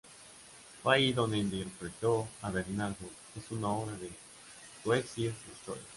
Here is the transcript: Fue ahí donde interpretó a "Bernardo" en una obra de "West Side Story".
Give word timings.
Fue 0.81 0.95
ahí 0.95 1.13
donde 1.13 1.37
interpretó 1.37 2.27
a 2.41 2.49
"Bernardo" 2.49 3.07
en 3.35 3.57
una 3.59 3.67
obra 3.69 3.95
de 3.97 4.09
"West 4.83 5.09
Side 5.09 5.35
Story". 5.61 5.79